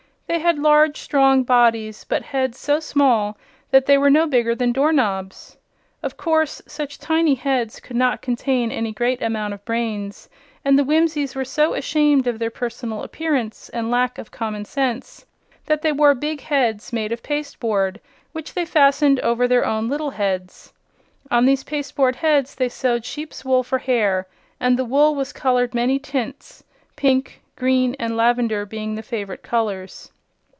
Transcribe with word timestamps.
They 0.27 0.39
had 0.39 0.57
large, 0.59 0.97
strong 0.97 1.43
bodies, 1.43 2.05
but 2.05 2.21
heads 2.23 2.57
so 2.57 2.79
small 2.79 3.37
that 3.71 3.85
they 3.85 3.97
were 3.97 4.09
no 4.09 4.25
bigger 4.27 4.55
than 4.55 4.71
door 4.71 4.93
knobs. 4.93 5.57
Of 6.01 6.15
course, 6.15 6.61
such 6.65 6.99
tiny 6.99 7.35
heads 7.35 7.81
could 7.81 7.97
not 7.97 8.21
contain 8.21 8.71
any 8.71 8.93
great 8.93 9.21
amount 9.21 9.53
of 9.53 9.65
brains, 9.65 10.29
and 10.63 10.79
the 10.79 10.85
Whimsies 10.85 11.35
were 11.35 11.43
so 11.43 11.73
ashamed 11.73 12.27
of 12.27 12.39
their 12.39 12.49
personal 12.49 13.03
appearance 13.03 13.67
and 13.73 13.91
lack 13.91 14.17
of 14.17 14.31
commonsense 14.31 15.25
that 15.65 15.81
they 15.81 15.91
wore 15.91 16.15
big 16.15 16.39
heads 16.39 16.93
made 16.93 17.11
of 17.11 17.21
pasteboard, 17.21 17.99
which 18.31 18.53
they 18.53 18.63
fastened 18.63 19.19
over 19.19 19.49
their 19.49 19.65
own 19.65 19.89
little 19.89 20.11
heads. 20.11 20.71
On 21.29 21.43
these 21.43 21.65
pasteboard 21.65 22.15
heads 22.15 22.55
they 22.55 22.69
sewed 22.69 23.03
sheep's 23.03 23.43
wool 23.43 23.63
for 23.63 23.79
hair, 23.79 24.27
and 24.61 24.79
the 24.79 24.85
wool 24.85 25.13
was 25.13 25.33
colored 25.33 25.75
many 25.75 25.99
tints 25.99 26.63
pink, 26.95 27.41
green 27.57 27.97
and 27.99 28.15
lavender 28.15 28.65
being 28.65 28.95
the 28.95 29.03
favorite 29.03 29.43
colors. 29.43 30.09